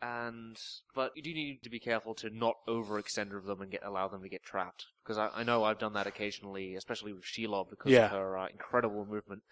[0.00, 0.56] And
[0.94, 4.06] but you do need to be careful to not overextend of them and get allow
[4.06, 7.70] them to get trapped because I, I know I've done that occasionally, especially with Shelob
[7.70, 8.04] because Yeah.
[8.04, 9.42] of her uh, incredible movement.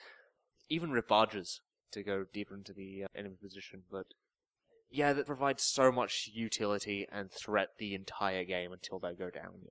[0.68, 1.60] Even with barges
[1.92, 4.06] to go deeper into the uh, enemy position, but
[4.90, 9.66] yeah, that provides so much utility and threat the entire game until they go down.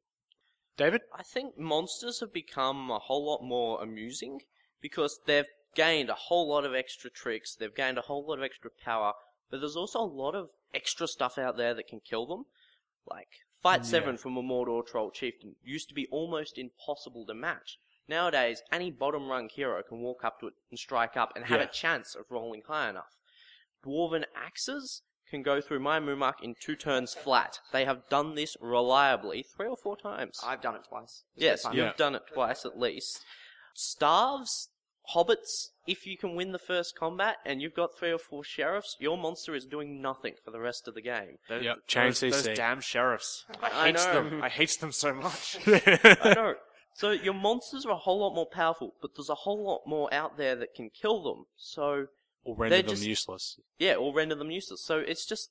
[0.78, 1.02] David.
[1.14, 4.42] I think monsters have become a whole lot more amusing
[4.82, 8.44] because they've gained a whole lot of extra tricks, they've gained a whole lot of
[8.44, 9.14] extra power,
[9.50, 12.46] but there's also a lot of extra stuff out there that can kill them.
[13.06, 13.30] Like,
[13.62, 13.90] Fight Yeah.
[13.90, 17.80] 7 from a Mordor Troll Chieftain used to be almost impossible to match.
[18.08, 21.60] Nowadays, any bottom rung hero can walk up to it and strike up and have
[21.62, 21.66] Yeah.
[21.68, 23.18] a chance of rolling high enough.
[23.84, 27.60] Dwarven axes can go through my Mumak in two turns flat.
[27.72, 30.40] They have done this reliably three or four times.
[30.44, 31.24] I've done it twice.
[31.34, 31.74] It's Yes, fun.
[31.76, 31.94] you've Yeah.
[31.94, 33.26] done it twice at least.
[33.74, 34.70] Starves,
[35.14, 38.96] hobbits, if you can win the first combat and you've got three or four sheriffs,
[39.00, 41.38] your monster is doing nothing for the rest of the game.
[41.50, 43.46] Those, Yep, chain those, those damn sheriffs.
[43.62, 44.14] I I hate know.
[44.14, 44.42] them.
[44.44, 45.58] I hate them so much.
[45.68, 46.56] I know.
[46.94, 50.12] So your monsters are a whole lot more powerful, but there's a whole lot more
[50.14, 51.46] out there that can kill them.
[51.58, 52.08] So
[52.46, 53.60] or render They're them just- useless.
[53.80, 54.82] yeah, or render them useless.
[54.84, 55.50] So it's just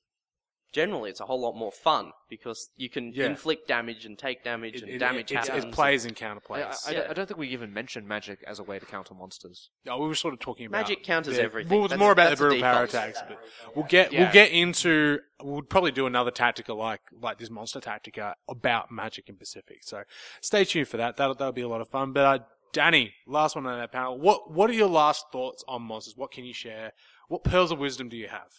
[0.74, 3.26] generally it's a whole lot more fun because you can Yeah.
[3.26, 5.64] inflict damage and take damage It, and it- damage it's, happens.
[5.66, 6.86] it's plays and I, counterplays.
[6.86, 6.98] I, I Yeah.
[7.00, 9.70] don't- I don't think we even mentioned magic as a way to counter monsters.
[9.86, 11.70] No, we were sort of talking about Magic counters the- everything.
[11.74, 13.38] Well, it's That's- more about the that's a brutal power attacks, but
[13.76, 14.24] we'll get Yeah.
[14.24, 19.28] we'll get into we'll probably do another tactica like like this monster tactica about magic
[19.28, 19.78] in Pacific.
[19.84, 20.02] So
[20.40, 21.16] stay tuned for that.
[21.16, 22.12] That'll that'll be a lot of fun.
[22.12, 24.18] But uh, Danny, last one on that panel.
[24.18, 26.16] What what are your last thoughts on monsters?
[26.16, 26.92] What can you share?
[27.28, 28.50] What pearls of wisdom do you have?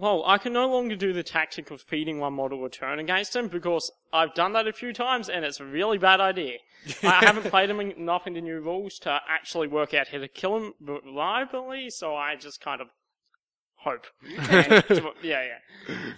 [0.00, 3.36] Well, I can no longer do the tactic of feeding one model a turn against
[3.36, 6.56] him because I've done that a few times and it's a really bad idea.
[7.02, 10.26] I haven't played him enough in the new rules to actually work out how to
[10.26, 12.88] kill him reliably, so I just kind of
[13.82, 14.06] hope.
[14.38, 14.84] And-
[15.22, 15.58] yeah, yeah.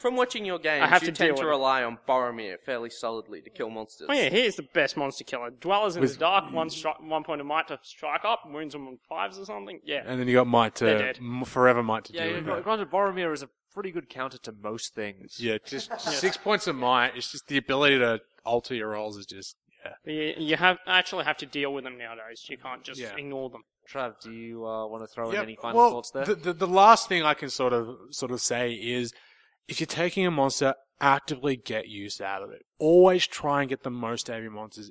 [0.01, 1.51] From watching your games, I have you to tend to with it.
[1.51, 4.09] rely on Boromir fairly solidly to kill monsters.
[4.11, 5.51] Oh yeah, here's the best monster killer.
[5.51, 8.73] Dwellers in With- the dark, one stri- one point of might to strike up, wounds
[8.75, 9.81] them on fives or something.
[9.85, 10.03] Yeah.
[10.07, 11.19] And then you got Might They're to dead.
[11.19, 12.45] m- forever Might to Yeah, do yeah it.
[12.45, 15.39] gr- granted, Boromir is a pretty good counter to most things.
[15.39, 17.17] Yeah, just six points of Might.
[17.17, 19.57] It's just the ability to alter your rolls is just
[20.05, 22.45] You, you have actually have to deal with them nowadays.
[22.49, 23.15] You can't just Yeah.
[23.17, 23.63] ignore them.
[23.93, 26.25] Trav, do you uh, want to throw in any final well, thoughts there?
[26.25, 29.13] The, the, the last thing I can sort of sort of say is,
[29.69, 32.63] if you're taking a monster, actively get use out of it.
[32.79, 34.91] Always try and get the most out of your monsters.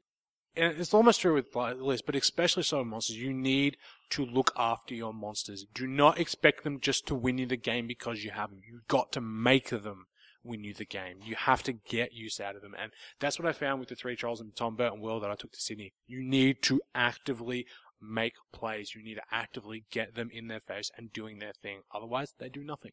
[0.55, 3.17] And it's almost true with the list, but especially so monsters.
[3.17, 3.77] You need
[4.11, 5.65] to look after your monsters.
[5.73, 8.59] Do not expect them just to win you the game because you have them.
[8.69, 10.07] You've got to make them
[10.43, 11.17] win you the game.
[11.23, 12.75] You have to get use out of them.
[12.77, 15.35] And that's what I found with the three Charles and Tom Burton World that I
[15.35, 15.93] took to Sydney.
[16.07, 17.65] You need to actively
[18.01, 18.95] make plays.
[18.95, 21.81] You need to actively get them in their face and doing their thing.
[21.93, 22.91] Otherwise, they do nothing.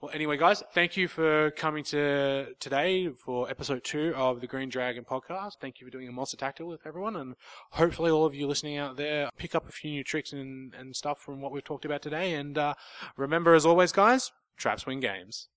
[0.00, 4.68] Well, anyway, guys, thank you for coming to today for episode two of the Green
[4.68, 5.52] Dragon podcast.
[5.62, 7.36] Thank you for doing a monster tactical with everyone, and
[7.70, 10.94] hopefully, all of you listening out there pick up a few new tricks and, and
[10.94, 12.34] stuff from what we've talked about today.
[12.34, 12.74] And uh,
[13.16, 15.48] remember, as always, guys, traps win games.